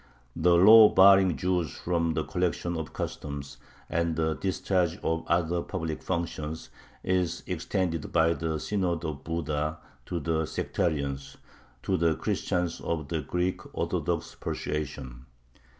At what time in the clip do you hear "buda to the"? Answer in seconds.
9.23-10.47